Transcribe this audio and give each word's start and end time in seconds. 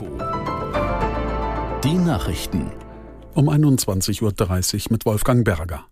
Info. 0.00 0.18
Die 1.84 1.94
Nachrichten. 1.94 2.72
Um 3.34 3.48
21.30 3.48 4.22
Uhr 4.22 4.82
mit 4.90 5.04
Wolfgang 5.04 5.44
Berger. 5.44 5.84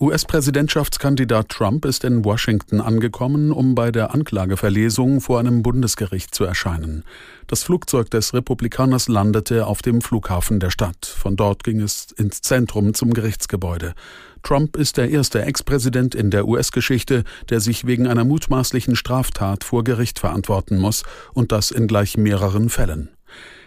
US-Präsidentschaftskandidat 0.00 1.50
Trump 1.50 1.84
ist 1.84 2.02
in 2.02 2.24
Washington 2.24 2.80
angekommen, 2.80 3.52
um 3.52 3.76
bei 3.76 3.92
der 3.92 4.12
Anklageverlesung 4.12 5.20
vor 5.20 5.38
einem 5.38 5.62
Bundesgericht 5.62 6.34
zu 6.34 6.44
erscheinen. 6.44 7.04
Das 7.46 7.62
Flugzeug 7.62 8.10
des 8.10 8.34
Republikaners 8.34 9.06
landete 9.06 9.66
auf 9.66 9.82
dem 9.82 10.02
Flughafen 10.02 10.58
der 10.58 10.70
Stadt. 10.70 11.06
Von 11.06 11.36
dort 11.36 11.62
ging 11.62 11.80
es 11.80 12.10
ins 12.10 12.40
Zentrum 12.42 12.92
zum 12.92 13.14
Gerichtsgebäude. 13.14 13.94
Trump 14.42 14.76
ist 14.76 14.96
der 14.96 15.10
erste 15.10 15.42
Ex-Präsident 15.42 16.16
in 16.16 16.30
der 16.30 16.48
US-Geschichte, 16.48 17.22
der 17.48 17.60
sich 17.60 17.86
wegen 17.86 18.08
einer 18.08 18.24
mutmaßlichen 18.24 18.96
Straftat 18.96 19.62
vor 19.62 19.84
Gericht 19.84 20.18
verantworten 20.18 20.78
muss, 20.78 21.04
und 21.34 21.52
das 21.52 21.70
in 21.70 21.86
gleich 21.86 22.16
mehreren 22.16 22.68
Fällen. 22.68 23.13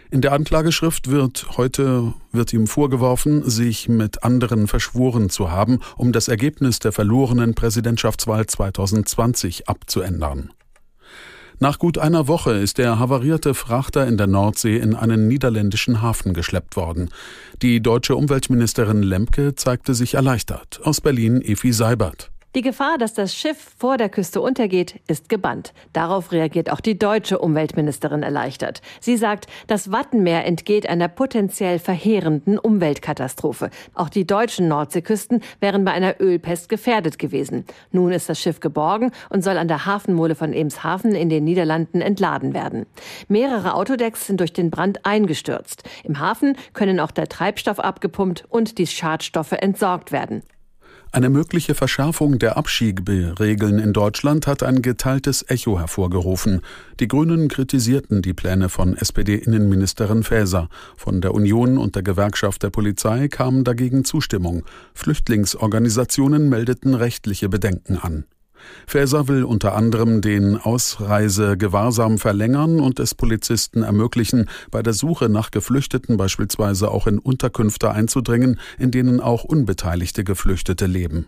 In 0.10 0.22
der 0.22 0.32
Anklageschrift 0.32 1.12
wird 1.12 1.58
heute 1.58 2.14
wird 2.32 2.54
ihm 2.54 2.68
vorgeworfen, 2.68 3.48
sich 3.50 3.90
mit 3.90 4.24
anderen 4.24 4.68
verschworen 4.68 5.30
zu 5.30 5.52
haben, 5.52 5.80
um 5.98 6.14
das 6.14 6.30
Ergebnis 6.30 6.80
der 6.80 6.94
verlorenen 6.94 7.56
Präsidentschaftswahl 7.56 8.46
2020 8.46 9.68
abzuändern. 9.68 10.52
Nach 11.60 11.80
gut 11.80 11.98
einer 11.98 12.28
Woche 12.28 12.52
ist 12.52 12.78
der 12.78 13.00
havarierte 13.00 13.56
Frachter 13.56 14.08
in 14.08 14.18
der 14.18 14.28
Nordsee 14.28 14.78
in 14.78 14.96
einen 14.96 15.28
niederländischen 15.28 16.04
Hafen 16.04 16.34
geschleppt 16.34 16.76
worden. 16.76 17.10
Die 17.64 17.82
deutsche 17.82 18.16
Umweltministerin 18.16 19.02
Lemke 19.02 19.56
zeigte 19.56 19.96
sich 19.96 20.14
erleichtert. 20.14 20.80
Aus 20.84 21.02
Berlin 21.02 21.42
Efi 21.42 21.74
Seibert. 21.74 22.32
Die 22.58 22.64
Gefahr, 22.64 22.98
dass 22.98 23.14
das 23.14 23.36
Schiff 23.36 23.76
vor 23.78 23.98
der 23.98 24.10
Küste 24.10 24.42
untergeht, 24.42 25.00
ist 25.08 25.30
gebannt. 25.30 25.76
Darauf 25.94 26.32
reagiert 26.32 26.72
auch 26.72 26.80
die 26.80 26.98
deutsche 26.98 27.38
Umweltministerin 27.38 28.24
erleichtert. 28.24 28.82
Sie 29.00 29.16
sagt, 29.16 29.46
das 29.68 29.92
Wattenmeer 29.92 30.44
entgeht 30.44 30.90
einer 30.90 31.08
potenziell 31.08 31.78
verheerenden 31.78 32.58
Umweltkatastrophe. 32.58 33.70
Auch 33.94 34.10
die 34.10 34.26
deutschen 34.26 34.68
Nordseeküsten 34.70 35.44
wären 35.60 35.86
bei 35.86 35.92
einer 35.92 36.20
Ölpest 36.20 36.68
gefährdet 36.68 37.20
gewesen. 37.20 37.64
Nun 37.92 38.12
ist 38.12 38.28
das 38.28 38.42
Schiff 38.42 38.60
geborgen 38.60 39.12
und 39.30 39.44
soll 39.44 39.60
an 39.60 39.68
der 39.68 39.86
Hafenmole 39.86 40.34
von 40.34 40.52
Emshaven 40.52 41.14
in 41.14 41.30
den 41.30 41.44
Niederlanden 41.44 42.02
entladen 42.02 42.56
werden. 42.56 42.88
Mehrere 43.28 43.76
Autodecks 43.76 44.26
sind 44.26 44.40
durch 44.40 44.54
den 44.54 44.72
Brand 44.72 45.06
eingestürzt. 45.06 45.84
Im 46.04 46.20
Hafen 46.20 46.58
können 46.74 47.00
auch 47.00 47.12
der 47.12 47.28
Treibstoff 47.28 47.80
abgepumpt 47.80 48.46
und 48.50 48.80
die 48.80 48.88
Schadstoffe 48.88 49.52
entsorgt 49.52 50.12
werden. 50.12 50.42
Eine 51.12 51.30
mögliche 51.30 51.74
Verschärfung 51.74 52.38
der 52.38 52.58
Abschieberegeln 52.58 53.80
in 53.80 53.94
Deutschland 53.94 54.46
hat 54.46 54.62
ein 54.62 54.82
geteiltes 54.82 55.46
Echo 55.50 55.80
hervorgerufen. 55.80 56.62
Die 57.00 57.08
Grünen 57.08 57.48
kritisierten 57.48 58.22
die 58.22 58.34
Pläne 58.34 58.70
von 58.70 58.96
SPD-Innenministerin 58.96 60.24
Faeser. 60.24 60.70
Von 60.98 61.22
der 61.22 61.34
Union 61.34 61.78
und 61.78 61.96
der 61.96 62.04
Gewerkschaft 62.04 62.62
der 62.64 62.72
Polizei 62.72 63.30
kam 63.30 63.64
dagegen 63.64 64.04
Zustimmung. 64.04 64.64
Flüchtlingsorganisationen 64.94 66.50
meldeten 66.50 66.94
rechtliche 66.94 67.48
Bedenken 67.48 67.98
an. 67.98 68.26
Faeser 68.86 69.28
will 69.28 69.44
unter 69.44 69.76
anderem 69.76 70.22
den 70.22 70.58
Ausreisegewahrsam 70.58 72.18
verlängern 72.18 72.80
und 72.80 73.00
es 73.00 73.16
Polizisten 73.16 73.84
ermöglichen, 73.84 74.50
bei 74.72 74.82
der 74.82 74.94
Suche 74.94 75.30
nach 75.30 75.52
Geflüchteten 75.52 76.18
beispielsweise 76.18 76.90
auch 76.90 77.08
in 77.08 77.20
Unterkünfte 77.20 77.92
einzudringen, 77.92 78.60
in 78.78 78.92
denen 78.92 79.20
auch 79.20 79.44
unbeteiligte 79.44 80.24
Geflüchtete 80.24 80.86
leben. 80.86 81.28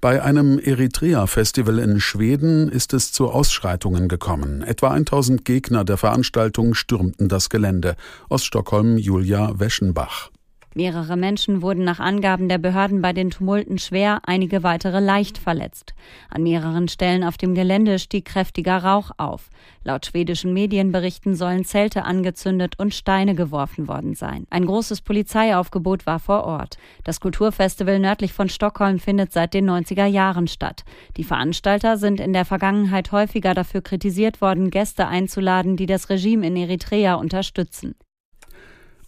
Bei 0.00 0.22
einem 0.22 0.60
Eritrea-Festival 0.60 1.80
in 1.80 1.98
Schweden 1.98 2.68
ist 2.68 2.94
es 2.94 3.10
zu 3.10 3.30
Ausschreitungen 3.30 4.06
gekommen. 4.06 4.62
Etwa 4.62 4.90
1000 4.90 5.44
Gegner 5.44 5.84
der 5.84 5.96
Veranstaltung 5.96 6.74
stürmten 6.74 7.28
das 7.28 7.50
Gelände. 7.50 7.96
Aus 8.28 8.44
Stockholm 8.44 8.96
Julia 8.96 9.58
Weschenbach. 9.58 10.30
Mehrere 10.74 11.16
Menschen 11.16 11.62
wurden 11.62 11.82
nach 11.82 11.98
Angaben 11.98 12.48
der 12.48 12.58
Behörden 12.58 13.00
bei 13.00 13.12
den 13.12 13.30
Tumulten 13.30 13.78
schwer, 13.78 14.20
einige 14.24 14.62
weitere 14.62 15.00
leicht 15.00 15.38
verletzt. 15.38 15.94
An 16.28 16.42
mehreren 16.42 16.88
Stellen 16.88 17.24
auf 17.24 17.38
dem 17.38 17.54
Gelände 17.54 17.98
stieg 17.98 18.26
kräftiger 18.26 18.76
Rauch 18.84 19.10
auf. 19.16 19.48
Laut 19.82 20.06
schwedischen 20.06 20.52
Medienberichten 20.52 21.34
sollen 21.34 21.64
Zelte 21.64 22.04
angezündet 22.04 22.78
und 22.78 22.94
Steine 22.94 23.34
geworfen 23.34 23.88
worden 23.88 24.14
sein. 24.14 24.46
Ein 24.50 24.66
großes 24.66 25.00
Polizeiaufgebot 25.00 26.06
war 26.06 26.18
vor 26.18 26.44
Ort. 26.44 26.76
Das 27.02 27.20
Kulturfestival 27.20 27.98
nördlich 27.98 28.34
von 28.34 28.50
Stockholm 28.50 28.98
findet 28.98 29.32
seit 29.32 29.54
den 29.54 29.68
90er 29.68 30.06
Jahren 30.06 30.48
statt. 30.48 30.84
Die 31.16 31.24
Veranstalter 31.24 31.96
sind 31.96 32.20
in 32.20 32.34
der 32.34 32.44
Vergangenheit 32.44 33.10
häufiger 33.10 33.54
dafür 33.54 33.80
kritisiert 33.80 34.42
worden, 34.42 34.70
Gäste 34.70 35.08
einzuladen, 35.08 35.76
die 35.76 35.86
das 35.86 36.10
Regime 36.10 36.46
in 36.46 36.56
Eritrea 36.56 37.14
unterstützen. 37.14 37.94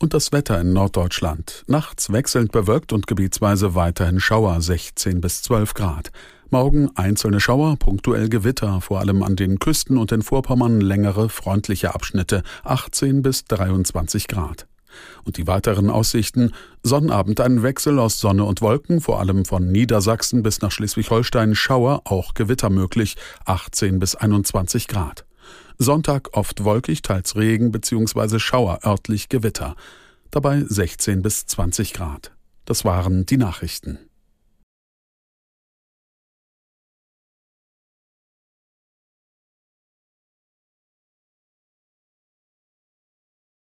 Und 0.02 0.14
das 0.14 0.32
Wetter 0.32 0.58
in 0.58 0.72
Norddeutschland. 0.72 1.62
Nachts 1.66 2.10
wechselnd 2.10 2.52
bewölkt 2.52 2.94
und 2.94 3.06
gebietsweise 3.06 3.74
weiterhin 3.74 4.18
Schauer 4.18 4.62
16 4.62 5.20
bis 5.20 5.42
12 5.42 5.74
Grad. 5.74 6.10
Morgen 6.48 6.88
einzelne 6.94 7.38
Schauer, 7.38 7.76
punktuell 7.76 8.30
Gewitter, 8.30 8.80
vor 8.80 9.00
allem 9.00 9.22
an 9.22 9.36
den 9.36 9.58
Küsten 9.58 9.98
und 9.98 10.10
in 10.10 10.22
Vorpommern 10.22 10.80
längere 10.80 11.28
freundliche 11.28 11.94
Abschnitte 11.94 12.42
18 12.64 13.20
bis 13.20 13.44
23 13.44 14.26
Grad. 14.26 14.66
Und 15.24 15.36
die 15.36 15.46
weiteren 15.46 15.90
Aussichten 15.90 16.52
Sonnabend 16.82 17.38
ein 17.38 17.62
Wechsel 17.62 17.98
aus 17.98 18.18
Sonne 18.18 18.44
und 18.44 18.62
Wolken, 18.62 19.02
vor 19.02 19.20
allem 19.20 19.44
von 19.44 19.70
Niedersachsen 19.70 20.42
bis 20.42 20.62
nach 20.62 20.72
Schleswig-Holstein 20.72 21.54
Schauer, 21.54 22.00
auch 22.06 22.32
Gewitter 22.32 22.70
möglich 22.70 23.16
18 23.44 23.98
bis 23.98 24.14
21 24.14 24.88
Grad. 24.88 25.26
Sonntag 25.78 26.30
oft 26.32 26.64
wolkig, 26.64 27.02
teils 27.02 27.36
Regen 27.36 27.72
bzw. 27.72 28.38
Schauer, 28.38 28.80
örtlich 28.84 29.28
Gewitter. 29.28 29.76
Dabei 30.30 30.62
16 30.66 31.22
bis 31.22 31.46
20 31.46 31.94
Grad. 31.94 32.32
Das 32.64 32.84
waren 32.84 33.26
die 33.26 33.36
Nachrichten. 33.36 33.98